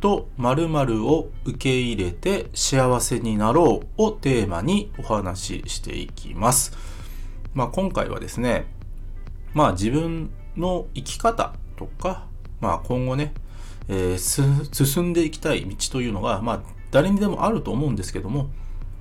[0.00, 6.72] と〇〇を受け入れて幸せになろうをテーマにお話ししていきます。
[7.54, 8.66] まあ今回はですね、
[9.54, 12.26] まあ自分の生き方とか、
[12.60, 13.34] まあ今後ね、
[13.88, 18.50] えー進んでいきたい道というのが、まあ誰にでもあると思うんですけども、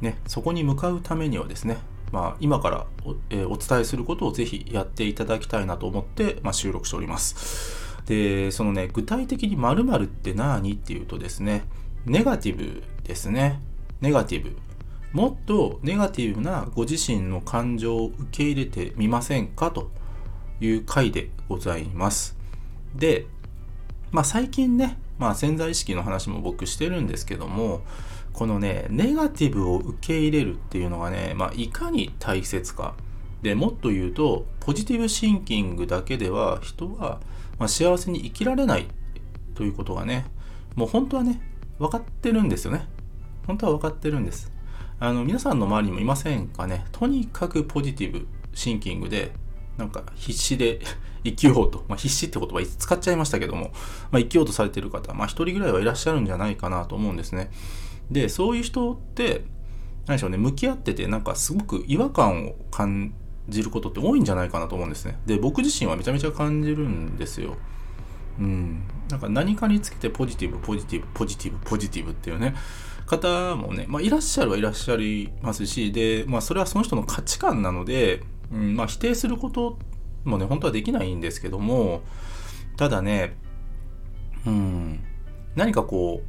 [0.01, 1.77] ね、そこに向かうためにはですね、
[2.11, 7.88] まあ今からお,、えーお伝えすることをぜひやっていただきたいなと思って、まあ、収録しております。
[8.05, 11.63] で、そのね、具体的に〇〇って何っていうとですね、
[12.05, 13.61] ネガティブですね。
[14.01, 14.55] ネガティブ。
[15.11, 19.71] もっとネガティブなご自身の感情を受け入れてみませんか？
[19.71, 19.89] と
[20.61, 22.37] いう回でございます。
[22.95, 23.25] で、
[24.11, 27.81] まあ最近ね、まあ潜在意識の話も僕してるんですけども、
[28.33, 32.95] このね、ネガティブを受け入れるっていうのがね、まあいかに大切か。
[33.41, 37.19] でもっと言うと、ポジティブシンキングだけでは人は、
[37.59, 38.87] まあ、幸せに生きられない
[39.53, 40.25] ということがね、
[40.75, 41.41] もう本当はね、
[41.77, 42.87] 分かってるんですよね。
[43.45, 44.51] 本当は分かってるんです。
[44.99, 46.85] あの、皆さんの周りにもいませんかね。
[46.91, 49.31] とにかくポジティブシンキングで、
[49.77, 50.81] なんか必死で
[51.23, 53.71] 生きようと、まあ、必死って言葉使っちゃいましたけども、
[54.11, 57.49] まあ、生きようとされてる方、まあ一人ぐらいはいらっしゃるんじゃないかなと思うんですね。
[58.11, 59.45] で、そういう人って、
[60.05, 63.13] 何でしょうね、向き合ってて、なんかすごく違和感を感
[63.49, 65.19] じることって多いんじゃないかなと思うんですね。
[65.25, 67.57] で、僕自身はめちゃめちゃ感じるんですよ。
[68.39, 68.83] うん。
[69.09, 72.55] なんか何かにつけてポジティブ、ポジティブ、ポジティブ、ポジティブっていうね、
[73.05, 79.79] 方もね、まあいらっしゃるはいらっしゃいますし、で、まあそれはその人の価値観なので、うん、まあ否定すること
[80.23, 82.01] もね、本当はできないんですけども、
[82.77, 83.35] ただね、
[84.45, 84.99] うん、
[85.55, 86.27] 何かこう、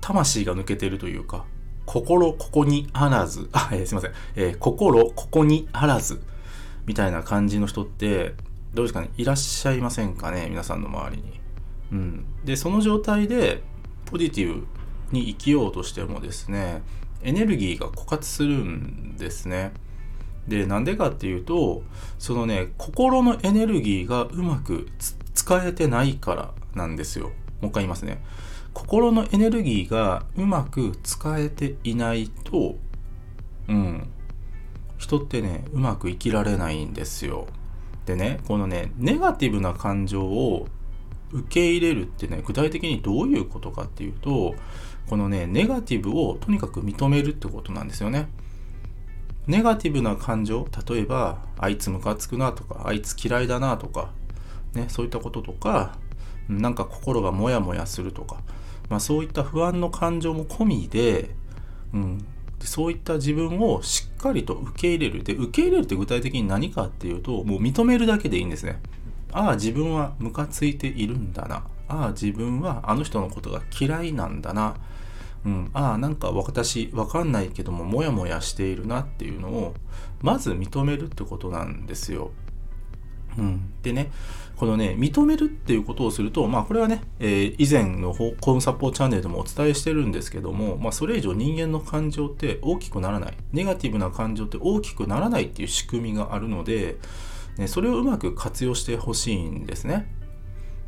[0.00, 1.44] 魂が抜けてるというか、
[1.86, 6.22] 心ここにあらず、 あ、えーすいません、えー心ここにあらず、
[6.86, 8.34] みたいな感じの人って、
[8.74, 11.40] どうですかね、いらっしゃいませんかね、皆さんの周りに。
[11.92, 12.24] うん。
[12.44, 13.62] で、その状態で、
[14.06, 14.66] ポジティブ
[15.10, 16.82] に生きようとしてもですね、
[17.22, 19.72] エネルギーが枯渇するんですね。
[20.48, 21.82] で、なんでかっていうと、
[22.18, 24.88] そのね、心のエネルギーがうまく
[25.34, 27.26] 使えてないからなんですよ。
[27.60, 28.22] もう一回言いますね。
[28.72, 32.76] 心のエネルギーがうまく使えていないと、
[33.68, 34.08] うん、
[35.02, 37.48] 人ってね、うまく生きられないんですよ。
[38.06, 40.68] でね、このね、ネガティブな感情を
[41.32, 44.54] 受け入れるってね、具体的にどういうことかっていうと、
[45.08, 48.28] このね、ネガティブをとにかく認めるってことなんですよね。
[49.48, 54.12] ネガティブな感情、例えば、あいつムカつくなとか、あいつ嫌いだなとか、
[54.72, 55.98] ね、そういったこととか、
[56.48, 58.36] なんか心がモヤモヤするとか、
[58.88, 61.34] まあ、そういった不安の感情も込みで、
[61.92, 62.24] うん、
[62.66, 65.24] そういった自分をしっかりと受け入れる。
[65.24, 68.80] で、受け入れるって具体的に何かっていうと、もう認めるだけでいいんですね。
[69.32, 71.64] ああ、自分はムカついているんだな。
[71.88, 74.76] ああ、自分はあの人のことが嫌いなんだな。
[75.44, 79.74] うん、ああ、なんか私、わかんないけども、モヤモヤしているなっていうのを、
[80.20, 82.30] まず認めるってことなんですよ。
[83.38, 84.10] うん、でね、
[84.56, 93.34] このね、認めるっていうことをすると、まあこれはね、えー以前のコンサポーチャンネルでもお伝えしてるんですけども、まあそれ以上人間の感情って大きくならない。
[93.52, 96.98] ネガティブな感情って大きくならないっていう仕組みがあるので、
[97.58, 100.14] ね、それをうまく活用してほしいんですね。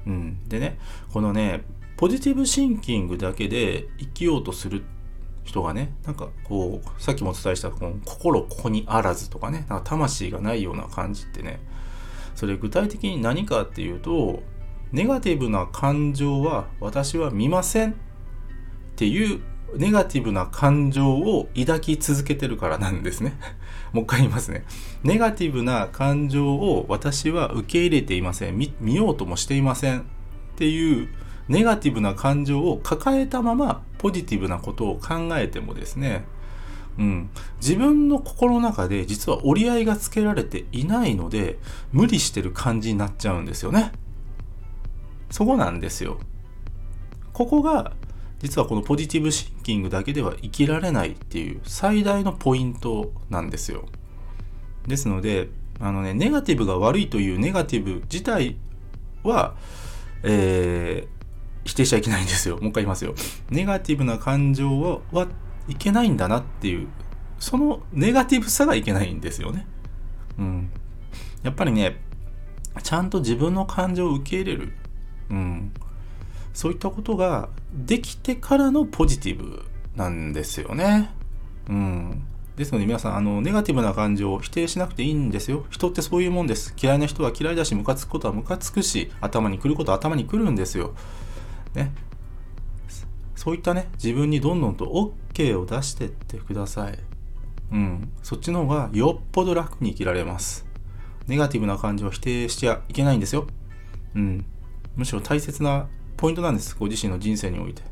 [0.06, 0.49] うん。
[0.49, 0.78] でね、
[1.12, 1.65] このね、
[1.97, 4.84] ポジティブシンキングだけで生きようとする
[5.44, 11.60] 人がね、なんかこう、さっきもお伝えした、この心ここにあらずとかね、なんか魂がないような感じってね、
[12.34, 14.43] それ具体的に何かっていうと、
[14.93, 17.95] ネガティブな感情は私は見ませんっ
[18.97, 19.41] ていう
[19.77, 23.34] ネガティブな感情を抱き続けてるからなんですね。
[23.92, 24.65] もう一回言いますね。
[25.03, 28.57] ネガティブな感情を私は受け入れていません。
[28.57, 30.03] 見見ようともしていませんっ
[30.57, 31.09] ていう
[31.48, 36.25] ネガティブな感情を抱えたままポジティブなことを考えてもですね、
[36.98, 37.30] うん、
[37.60, 41.58] 自分の心の中で実は折り合いがつけられていないので
[41.92, 43.92] 無理してる感じになっちゃうんですよね。
[45.30, 46.18] そこなんですよ。
[47.32, 47.92] ここが
[48.41, 53.86] 実はこのポジティブシンキングだけでは生きられないっていう最大のポイントなんですよ。
[54.86, 55.48] ですので、
[55.80, 58.56] あのね、ネガティブが悪いというネガティブ自体
[59.22, 59.56] は、
[60.22, 61.14] えー
[61.64, 62.56] 否定しちゃいけないんですよ。
[62.56, 63.14] もう一回言いますよ。
[63.50, 65.28] ネガティブな感情は
[65.69, 66.89] いけないんだなっていう
[67.39, 69.66] そのネガティブさがいけないんですよね。
[70.39, 70.71] うん。
[71.43, 72.01] やっぱりね、
[72.83, 74.72] ちゃんと自分の感情を受け入れる。
[75.31, 75.72] うん。
[76.55, 79.63] そういったことができてからのポジティブ
[79.97, 81.11] なんですよね。
[81.69, 82.22] うん。
[82.57, 85.66] ですので皆さん、あの、ネガティブな感情を否定しなくていいんですよ。
[85.71, 86.75] 人ってそういうもんです。
[86.81, 90.95] 嫌いな人は嫌いだし、ムカつくことはムカつくし、頭に来ることは頭に来るんですよ。
[91.75, 91.93] ね。
[93.44, 94.86] そういったね、自分にどんどんと
[95.34, 96.98] OK を出してってください。
[97.72, 98.10] うん。
[98.22, 100.64] そっちの方がよっぽど楽に生きられます。
[101.26, 103.46] ネガティブな感情を否定しちゃいけないんですよ。
[104.14, 104.46] うん。
[104.96, 106.74] むしろ大切なポイントなんです。
[106.74, 107.82] ご自身の人生において。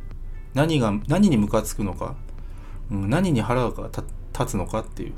[0.54, 2.14] 何が、何にムカつくのか、
[2.90, 3.90] うん、何に腹が
[4.32, 5.12] 立つのかっていう。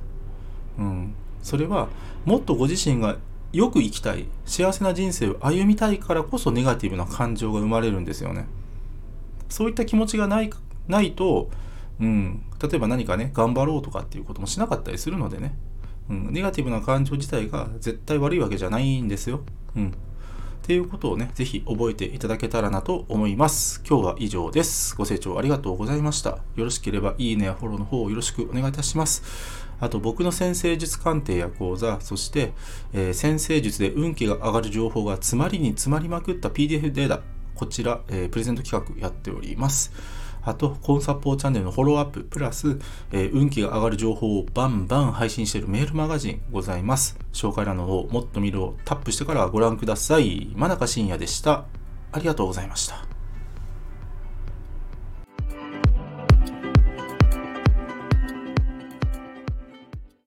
[0.79, 1.15] うん。
[1.45, 1.87] それは、
[2.25, 3.19] もっとご自身が
[3.53, 8.47] よく生きたい、幸せな人生を歩みたいからこそネガティブな感情が生まれるんですよね。
[9.49, 10.51] そういった気持ちがない、
[10.89, 11.51] ないと、
[12.01, 15.55] うん、例えば何かね、頑張ろうとかっていうこともしなかったりするのでね、
[16.11, 19.41] うん、ネガティブな感情自体が絶対悪いわけじゃないんですよ。
[19.77, 19.89] うん。
[19.89, 23.83] っていうことをね、ぜひ覚えていただけたらなと思います。
[23.87, 24.97] 今日は以上です。
[24.97, 26.39] ご清聴ありがとうございました。
[26.57, 29.23] よろしければいいねやフォローの方をよろしくお願いいたします。
[29.79, 32.55] あと僕の先生術鑑定や講座、そして、
[32.95, 37.21] えー、先生術で運気が上がる情報が詰まりに詰まりまくった PDF データ、
[37.55, 39.93] こちら、えー、プレゼント企画やっております。
[40.43, 42.79] あと、コンサポーチャンネルのフォローアップ、プラス、
[43.13, 47.19] えー、運気が上がる情報をバンバン配信しているメールマガジンございます。
[47.33, 50.53] 紹介欄の方、もっと見るをタップしてからご覧ください。
[50.55, 51.65] 真中深也でした。
[52.13, 53.14] ありがとうございました。